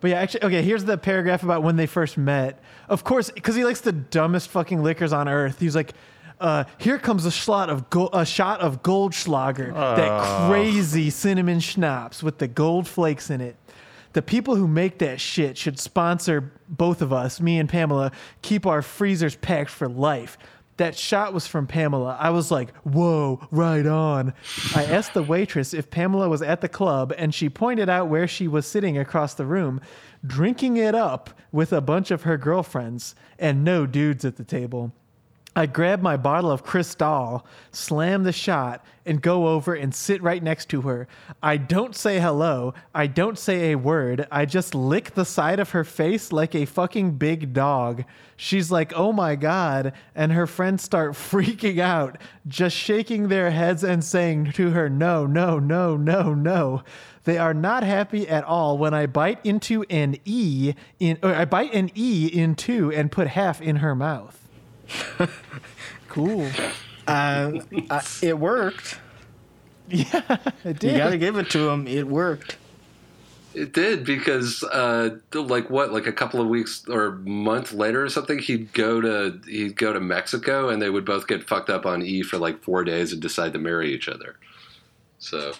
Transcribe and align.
But 0.00 0.10
yeah, 0.10 0.20
actually, 0.20 0.44
okay. 0.44 0.62
Here's 0.62 0.84
the 0.84 0.98
paragraph 0.98 1.42
about 1.42 1.62
when 1.62 1.76
they 1.76 1.86
first 1.86 2.18
met. 2.18 2.62
Of 2.88 3.02
course, 3.04 3.30
because 3.30 3.54
he 3.54 3.64
likes 3.64 3.80
the 3.80 3.92
dumbest 3.92 4.48
fucking 4.50 4.82
liquors 4.82 5.12
on 5.12 5.28
earth. 5.28 5.58
He's 5.58 5.74
like, 5.74 5.92
uh, 6.40 6.64
"Here 6.78 6.98
comes 6.98 7.24
a 7.24 7.30
shot 7.30 7.70
of 7.70 7.88
go- 7.90 8.10
a 8.12 8.26
shot 8.26 8.60
of 8.60 8.82
Goldschlager, 8.82 9.72
that 9.72 10.48
crazy 10.50 11.10
cinnamon 11.10 11.60
schnapps 11.60 12.22
with 12.22 12.38
the 12.38 12.46
gold 12.48 12.86
flakes 12.86 13.30
in 13.30 13.40
it." 13.40 13.56
The 14.12 14.22
people 14.22 14.56
who 14.56 14.66
make 14.66 14.98
that 15.00 15.20
shit 15.20 15.58
should 15.58 15.78
sponsor 15.78 16.52
both 16.68 17.02
of 17.02 17.12
us, 17.12 17.38
me 17.40 17.58
and 17.58 17.68
Pamela. 17.68 18.12
Keep 18.40 18.64
our 18.66 18.80
freezers 18.80 19.36
packed 19.36 19.68
for 19.70 19.88
life. 19.88 20.38
That 20.76 20.96
shot 20.96 21.32
was 21.32 21.46
from 21.46 21.66
Pamela. 21.66 22.16
I 22.20 22.30
was 22.30 22.50
like, 22.50 22.74
whoa, 22.78 23.46
right 23.50 23.86
on. 23.86 24.34
I 24.74 24.84
asked 24.84 25.14
the 25.14 25.22
waitress 25.22 25.72
if 25.72 25.90
Pamela 25.90 26.28
was 26.28 26.42
at 26.42 26.60
the 26.60 26.68
club, 26.68 27.14
and 27.16 27.34
she 27.34 27.48
pointed 27.48 27.88
out 27.88 28.08
where 28.08 28.28
she 28.28 28.46
was 28.46 28.66
sitting 28.66 28.98
across 28.98 29.32
the 29.32 29.46
room, 29.46 29.80
drinking 30.26 30.76
it 30.76 30.94
up 30.94 31.30
with 31.50 31.72
a 31.72 31.80
bunch 31.80 32.10
of 32.10 32.22
her 32.22 32.36
girlfriends, 32.36 33.14
and 33.38 33.64
no 33.64 33.86
dudes 33.86 34.24
at 34.24 34.36
the 34.36 34.44
table. 34.44 34.92
I 35.58 35.64
grab 35.64 36.02
my 36.02 36.18
bottle 36.18 36.50
of 36.50 36.64
Cristal, 36.64 37.46
slam 37.72 38.24
the 38.24 38.32
shot, 38.32 38.84
and 39.06 39.22
go 39.22 39.48
over 39.48 39.72
and 39.72 39.94
sit 39.94 40.22
right 40.22 40.42
next 40.42 40.68
to 40.68 40.82
her. 40.82 41.08
I 41.42 41.56
don't 41.56 41.96
say 41.96 42.20
hello. 42.20 42.74
I 42.94 43.06
don't 43.06 43.38
say 43.38 43.72
a 43.72 43.78
word. 43.78 44.26
I 44.30 44.44
just 44.44 44.74
lick 44.74 45.14
the 45.14 45.24
side 45.24 45.58
of 45.58 45.70
her 45.70 45.82
face 45.82 46.30
like 46.30 46.54
a 46.54 46.66
fucking 46.66 47.12
big 47.12 47.54
dog. 47.54 48.04
She's 48.36 48.70
like, 48.70 48.92
oh 48.94 49.14
my 49.14 49.34
God. 49.34 49.94
And 50.14 50.32
her 50.32 50.46
friends 50.46 50.82
start 50.82 51.12
freaking 51.14 51.78
out, 51.78 52.18
just 52.46 52.76
shaking 52.76 53.28
their 53.28 53.50
heads 53.50 53.82
and 53.82 54.04
saying 54.04 54.52
to 54.52 54.72
her, 54.72 54.90
no, 54.90 55.24
no, 55.24 55.58
no, 55.58 55.96
no, 55.96 56.34
no. 56.34 56.82
They 57.24 57.38
are 57.38 57.54
not 57.54 57.82
happy 57.82 58.28
at 58.28 58.44
all 58.44 58.76
when 58.76 58.92
I 58.92 59.06
bite 59.06 59.40
into 59.42 59.84
an 59.88 60.18
E 60.26 60.74
in, 61.00 61.16
or 61.22 61.34
I 61.34 61.46
bite 61.46 61.72
an 61.72 61.92
E 61.94 62.26
in 62.30 62.56
two 62.56 62.92
and 62.92 63.10
put 63.10 63.28
half 63.28 63.62
in 63.62 63.76
her 63.76 63.94
mouth. 63.94 64.45
cool. 66.08 66.48
Uh, 67.06 67.60
uh, 67.90 68.02
it 68.22 68.38
worked. 68.38 69.00
Yeah, 69.88 70.38
it 70.64 70.80
did. 70.80 70.92
You 70.92 70.98
got 70.98 71.10
to 71.10 71.18
give 71.18 71.36
it 71.36 71.48
to 71.50 71.68
him. 71.68 71.86
It 71.86 72.08
worked. 72.08 72.56
It 73.54 73.72
did 73.72 74.04
because, 74.04 74.64
uh, 74.64 75.10
like 75.32 75.70
what, 75.70 75.92
like 75.92 76.08
a 76.08 76.12
couple 76.12 76.40
of 76.40 76.48
weeks 76.48 76.84
or 76.88 77.12
month 77.12 77.72
later 77.72 78.02
or 78.02 78.08
something, 78.08 78.40
he'd 78.40 78.72
go 78.72 79.00
to 79.00 79.40
he'd 79.46 79.76
go 79.76 79.92
to 79.92 80.00
Mexico, 80.00 80.70
and 80.70 80.82
they 80.82 80.90
would 80.90 81.04
both 81.04 81.28
get 81.28 81.46
fucked 81.48 81.70
up 81.70 81.86
on 81.86 82.02
E 82.02 82.22
for 82.22 82.36
like 82.36 82.64
four 82.64 82.82
days 82.82 83.12
and 83.12 83.22
decide 83.22 83.52
to 83.52 83.60
marry 83.60 83.94
each 83.94 84.08
other. 84.08 84.34
So, 85.20 85.52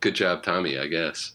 good 0.00 0.14
job, 0.14 0.42
Tommy. 0.42 0.78
I 0.78 0.86
guess. 0.86 1.32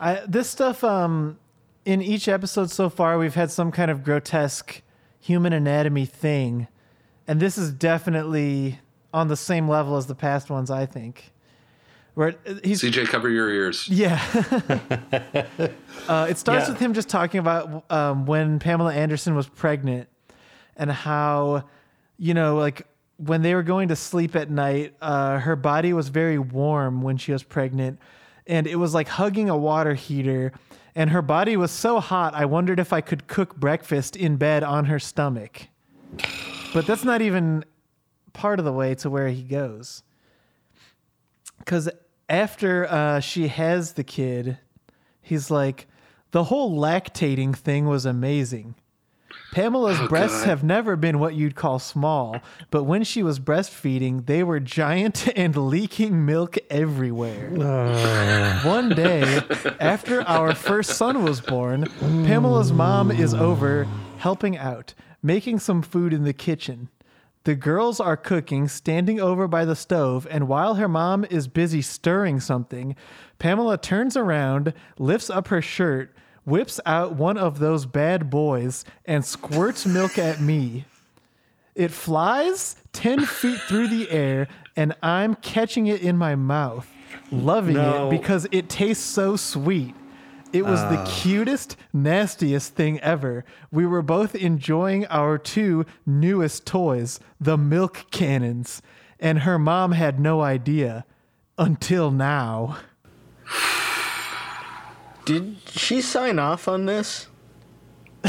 I, 0.00 0.22
this 0.26 0.50
stuff, 0.50 0.82
um, 0.82 1.38
in 1.84 2.02
each 2.02 2.26
episode 2.26 2.70
so 2.70 2.90
far, 2.90 3.16
we've 3.16 3.34
had 3.34 3.52
some 3.52 3.70
kind 3.70 3.92
of 3.92 4.02
grotesque 4.02 4.82
human 5.20 5.52
anatomy 5.52 6.06
thing, 6.06 6.66
and 7.28 7.38
this 7.40 7.56
is 7.56 7.70
definitely 7.70 8.80
on 9.12 9.28
the 9.28 9.36
same 9.36 9.68
level 9.68 9.96
as 9.96 10.06
the 10.06 10.14
past 10.14 10.50
ones. 10.50 10.70
I 10.70 10.86
think. 10.86 11.32
Where 12.14 12.34
he's 12.64 12.82
CJ, 12.82 13.06
cover 13.06 13.30
your 13.30 13.48
ears. 13.48 13.88
Yeah. 13.88 14.20
uh, 16.08 16.26
it 16.28 16.38
starts 16.38 16.66
Yeah. 16.66 16.72
with 16.72 16.78
him 16.80 16.92
just 16.92 17.08
talking 17.08 17.38
about 17.38 17.84
um, 17.90 18.26
when 18.26 18.58
Pamela 18.58 18.92
Anderson 18.92 19.34
was 19.34 19.46
pregnant 19.46 20.08
and 20.76 20.90
how, 20.90 21.64
you 22.18 22.34
know, 22.34 22.56
like 22.56 22.86
when 23.16 23.42
they 23.42 23.54
were 23.54 23.62
going 23.62 23.88
to 23.88 23.96
sleep 23.96 24.34
at 24.34 24.50
night, 24.50 24.94
uh, 25.00 25.38
her 25.38 25.54
body 25.56 25.92
was 25.92 26.08
very 26.08 26.38
warm 26.38 27.00
when 27.00 27.16
she 27.16 27.32
was 27.32 27.42
pregnant. 27.42 27.98
And 28.46 28.66
it 28.66 28.76
was 28.76 28.92
like 28.92 29.06
hugging 29.08 29.48
a 29.48 29.56
water 29.56 29.94
heater. 29.94 30.52
And 30.94 31.10
her 31.10 31.22
body 31.22 31.56
was 31.56 31.70
so 31.70 32.00
hot, 32.00 32.34
I 32.34 32.44
wondered 32.44 32.80
if 32.80 32.92
I 32.92 33.00
could 33.00 33.28
cook 33.28 33.56
breakfast 33.56 34.16
in 34.16 34.36
bed 34.36 34.62
on 34.62 34.86
her 34.86 34.98
stomach. 34.98 35.68
But 36.74 36.86
that's 36.86 37.04
not 37.04 37.22
even 37.22 37.64
part 38.32 38.58
of 38.58 38.64
the 38.64 38.72
way 38.72 38.94
to 38.96 39.10
where 39.10 39.28
he 39.28 39.42
goes 39.42 40.02
because 41.60 41.88
after 42.28 42.86
uh, 42.90 43.20
she 43.20 43.46
has 43.46 43.92
the 43.92 44.02
kid, 44.02 44.58
he's 45.22 45.50
like, 45.50 45.86
the 46.32 46.44
whole 46.44 46.76
lactating 46.76 47.54
thing 47.54 47.86
was 47.86 48.06
amazing. 48.06 48.74
Pamela's 49.52 49.98
Oh, 50.00 50.08
breasts 50.08 50.40
God. 50.40 50.46
have 50.46 50.64
never 50.64 50.96
been 50.96 51.18
what 51.18 51.34
you'd 51.34 51.54
call 51.54 51.78
small, 51.78 52.40
but 52.70 52.84
when 52.84 53.02
she 53.04 53.22
was 53.22 53.38
breastfeeding, 53.40 54.26
they 54.26 54.42
were 54.42 54.60
giant 54.60 55.28
and 55.36 55.56
leaking 55.56 56.24
milk 56.24 56.56
everywhere. 56.70 57.50
Ah. 57.60 58.60
One 58.64 58.90
day, 58.90 59.40
after 59.80 60.22
our 60.22 60.54
first 60.54 60.90
son 60.96 61.24
was 61.24 61.40
born, 61.40 61.86
Pamela's 62.24 62.72
mom 62.72 63.10
is 63.10 63.34
over 63.34 63.86
helping 64.18 64.56
out, 64.56 64.94
making 65.22 65.58
some 65.58 65.82
food 65.82 66.12
in 66.12 66.24
the 66.24 66.32
kitchen. 66.32 66.88
The 67.44 67.54
girls 67.54 68.00
are 68.00 68.18
cooking, 68.18 68.68
standing 68.68 69.18
over 69.18 69.48
by 69.48 69.64
the 69.64 69.74
stove, 69.74 70.26
and 70.30 70.46
while 70.46 70.74
her 70.74 70.88
mom 70.88 71.24
is 71.30 71.48
busy 71.48 71.80
stirring 71.80 72.38
something, 72.38 72.94
Pamela 73.38 73.78
turns 73.78 74.14
around, 74.14 74.74
lifts 74.98 75.30
up 75.30 75.48
her 75.48 75.62
shirt, 75.62 76.14
whips 76.44 76.80
out 76.86 77.14
one 77.14 77.38
of 77.38 77.58
those 77.58 77.86
bad 77.86 78.30
boys, 78.30 78.84
and 79.04 79.24
squirts 79.24 79.86
milk 79.86 80.18
at 80.18 80.40
me. 80.40 80.84
It 81.74 81.90
flies 81.90 82.76
10 82.92 83.24
feet 83.26 83.60
through 83.60 83.88
the 83.88 84.10
air, 84.10 84.48
and 84.76 84.94
I'm 85.02 85.34
catching 85.36 85.86
it 85.86 86.02
in 86.02 86.16
my 86.16 86.34
mouth, 86.34 86.88
loving 87.30 87.74
No. 87.76 88.08
it 88.08 88.10
because 88.10 88.46
it 88.50 88.68
tastes 88.68 89.04
so 89.04 89.36
sweet. 89.36 89.94
It 90.52 90.64
was 90.64 90.80
the 90.80 90.98
ah. 90.98 91.20
cutest, 91.22 91.76
nastiest 91.92 92.74
thing 92.74 92.98
ever. 93.00 93.44
We 93.70 93.86
were 93.86 94.02
both 94.02 94.34
enjoying 94.34 95.06
our 95.06 95.38
two 95.38 95.86
newest 96.04 96.66
toys, 96.66 97.20
the 97.40 97.56
milk 97.56 98.06
cannons, 98.10 98.82
and 99.20 99.40
her 99.40 99.58
mom 99.58 99.92
had 99.92 100.18
no 100.18 100.40
idea 100.40 101.04
until 101.56 102.10
now. 102.10 102.78
Did 105.30 105.56
she 105.70 106.00
sign 106.00 106.38
off 106.38 106.66
on 106.66 106.86
this? 106.86 107.28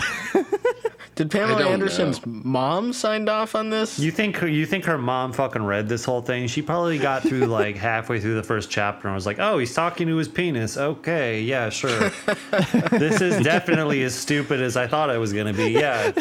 Did 1.16 1.30
Pamela 1.30 1.60
don't 1.60 1.74
Anderson's 1.74 2.26
mom 2.26 2.94
signed 2.94 3.28
off 3.28 3.54
on 3.54 3.70
this? 3.70 4.00
You 4.00 4.12
think 4.12 4.38
her, 4.38 4.48
you 4.48 4.66
think 4.66 4.86
her 4.86 4.98
mom 4.98 5.34
fucking 5.34 5.64
read 5.64 5.90
this 5.90 6.06
whole 6.06 6.22
thing? 6.22 6.48
She 6.48 6.62
probably 6.62 6.98
got 6.98 7.24
through 7.24 7.46
like 7.48 7.76
halfway 7.76 8.20
through 8.20 8.36
the 8.36 8.44
first 8.44 8.70
chapter 8.70 9.08
and 9.08 9.16
was 9.16 9.26
like, 9.26 9.38
"Oh, 9.40 9.58
he's 9.58 9.74
talking 9.74 10.08
to 10.08 10.16
his 10.16 10.28
penis. 10.28 10.78
Okay, 10.78 11.42
yeah, 11.42 11.70
sure. 11.70 12.12
this 12.92 13.20
is 13.20 13.44
definitely 13.44 14.04
as 14.04 14.16
stupid 14.16 14.62
as 14.62 14.78
I 14.78 14.88
thought 14.88 15.10
it 15.10 15.18
was 15.18 15.34
gonna 15.34 15.54
be. 15.54 15.72
Yeah, 15.72 16.12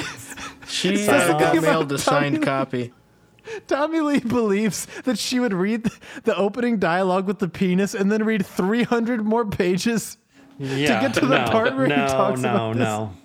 she 0.66 0.96
Sign 0.96 1.30
uh, 1.30 1.38
got 1.38 1.62
mailed 1.62 1.92
a 1.92 1.98
Tommy- 1.98 1.98
signed 1.98 2.42
copy. 2.42 2.92
Tommy 3.66 4.00
Lee 4.00 4.20
believes 4.20 4.86
that 5.04 5.18
she 5.18 5.40
would 5.40 5.52
read 5.54 5.88
the 6.24 6.36
opening 6.36 6.78
dialogue 6.78 7.26
with 7.26 7.38
the 7.38 7.48
penis 7.48 7.94
and 7.94 8.10
then 8.10 8.24
read 8.24 8.44
300 8.44 9.24
more 9.24 9.46
pages. 9.46 10.18
Yeah. 10.60 11.00
get 11.00 11.14
to 11.14 11.26
the 11.26 11.38
no, 11.38 11.50
part 11.50 11.74
where 11.74 11.86
he 11.86 11.92
talks 11.92 12.40
no, 12.40 12.72
about 12.72 12.76
this. 12.76 13.16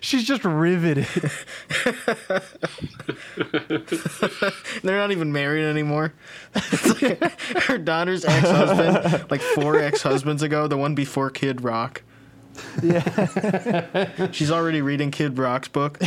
She's 0.00 0.24
just 0.24 0.44
riveted. 0.44 1.06
They're 4.82 4.98
not 4.98 5.10
even 5.10 5.32
married 5.32 5.64
anymore. 5.64 6.14
Like 6.54 7.34
her 7.64 7.78
daughter's 7.78 8.24
ex-husband, 8.24 9.30
like 9.30 9.40
four 9.40 9.78
ex-husbands 9.78 10.42
ago, 10.42 10.68
the 10.68 10.76
one 10.76 10.94
before 10.94 11.30
Kid 11.30 11.64
Rock. 11.64 12.02
Yeah. 12.82 14.28
She's 14.32 14.50
already 14.50 14.82
reading 14.82 15.10
Kid 15.10 15.38
Rock's 15.38 15.68
book. 15.68 15.98